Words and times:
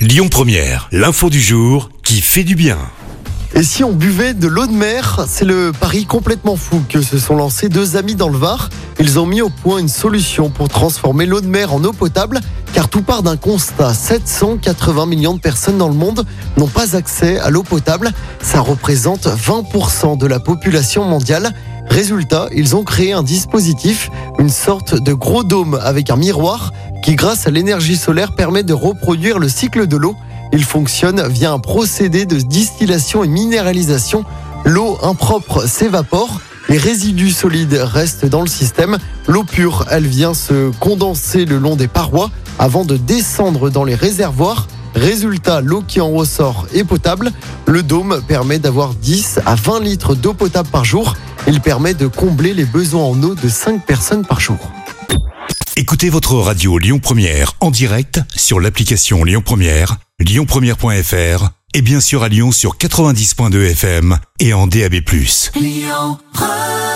Lyon 0.00 0.28
Première, 0.30 0.88
l'info 0.92 1.28
du 1.28 1.42
jour 1.42 1.90
qui 2.02 2.22
fait 2.22 2.42
du 2.42 2.54
bien. 2.54 2.78
Et 3.54 3.62
si 3.62 3.84
on 3.84 3.92
buvait 3.92 4.32
de 4.32 4.46
l'eau 4.46 4.66
de 4.66 4.72
mer? 4.72 5.26
C'est 5.28 5.44
le 5.44 5.72
pari 5.78 6.06
complètement 6.06 6.56
fou 6.56 6.82
que 6.88 7.02
se 7.02 7.18
sont 7.18 7.36
lancés 7.36 7.68
deux 7.68 7.98
amis 7.98 8.14
dans 8.14 8.30
le 8.30 8.38
Var. 8.38 8.70
Ils 8.98 9.18
ont 9.18 9.26
mis 9.26 9.42
au 9.42 9.50
point 9.50 9.78
une 9.78 9.88
solution 9.88 10.48
pour 10.48 10.70
transformer 10.70 11.26
l'eau 11.26 11.42
de 11.42 11.48
mer 11.48 11.74
en 11.74 11.84
eau 11.84 11.92
potable, 11.92 12.40
car 12.72 12.88
tout 12.88 13.02
part 13.02 13.22
d'un 13.22 13.36
constat. 13.36 13.92
780 13.92 15.04
millions 15.04 15.34
de 15.34 15.40
personnes 15.40 15.76
dans 15.76 15.88
le 15.88 15.94
monde 15.94 16.24
n'ont 16.56 16.66
pas 16.66 16.96
accès 16.96 17.38
à 17.38 17.50
l'eau 17.50 17.62
potable. 17.62 18.10
Ça 18.40 18.60
représente 18.60 19.26
20% 19.26 20.16
de 20.16 20.26
la 20.26 20.40
population 20.40 21.04
mondiale. 21.04 21.52
Résultat, 21.90 22.48
ils 22.54 22.76
ont 22.76 22.84
créé 22.84 23.12
un 23.12 23.24
dispositif, 23.24 24.10
une 24.38 24.48
sorte 24.48 24.94
de 24.94 25.12
gros 25.12 25.42
dôme 25.42 25.78
avec 25.82 26.08
un 26.10 26.16
miroir 26.16 26.72
qui, 27.02 27.16
grâce 27.16 27.48
à 27.48 27.50
l'énergie 27.50 27.96
solaire, 27.96 28.32
permet 28.36 28.62
de 28.62 28.72
reproduire 28.72 29.40
le 29.40 29.48
cycle 29.48 29.88
de 29.88 29.96
l'eau. 29.96 30.14
Il 30.52 30.64
fonctionne 30.64 31.26
via 31.28 31.52
un 31.52 31.58
procédé 31.58 32.26
de 32.26 32.36
distillation 32.36 33.24
et 33.24 33.28
minéralisation. 33.28 34.24
L'eau 34.64 34.98
impropre 35.02 35.68
s'évapore. 35.68 36.40
Les 36.68 36.78
résidus 36.78 37.32
solides 37.32 37.80
restent 37.82 38.26
dans 38.26 38.42
le 38.42 38.48
système. 38.48 38.96
L'eau 39.26 39.42
pure, 39.42 39.84
elle 39.90 40.06
vient 40.06 40.34
se 40.34 40.70
condenser 40.78 41.44
le 41.44 41.58
long 41.58 41.74
des 41.74 41.88
parois 41.88 42.30
avant 42.60 42.84
de 42.84 42.96
descendre 42.96 43.68
dans 43.68 43.84
les 43.84 43.96
réservoirs. 43.96 44.68
Résultat, 44.94 45.60
l'eau 45.60 45.82
qui 45.86 46.00
en 46.00 46.10
ressort 46.10 46.66
est 46.72 46.84
potable. 46.84 47.32
Le 47.66 47.82
dôme 47.82 48.20
permet 48.28 48.58
d'avoir 48.58 48.94
10 48.94 49.40
à 49.46 49.54
20 49.54 49.80
litres 49.80 50.14
d'eau 50.14 50.34
potable 50.34 50.68
par 50.68 50.84
jour. 50.84 51.14
Il 51.46 51.60
permet 51.60 51.94
de 51.94 52.06
combler 52.06 52.54
les 52.54 52.64
besoins 52.64 53.04
en 53.04 53.22
eau 53.22 53.34
de 53.34 53.48
5 53.48 53.84
personnes 53.84 54.24
par 54.24 54.40
jour. 54.40 54.58
Écoutez 55.76 56.10
votre 56.10 56.34
radio 56.34 56.78
Lyon 56.78 56.98
Première 56.98 57.54
en 57.60 57.70
direct 57.70 58.20
sur 58.36 58.60
l'application 58.60 59.24
Lyon 59.24 59.42
Première, 59.44 59.96
lyonpremière.fr 60.18 61.50
et 61.74 61.82
bien 61.82 62.00
sûr 62.00 62.22
à 62.22 62.28
Lyon 62.28 62.52
sur 62.52 62.76
90.2 62.76 63.70
FM 63.70 64.18
et 64.40 64.52
en 64.52 64.66
DAB+. 64.66 64.94
Lyon 65.56 66.18
Première 66.32 66.89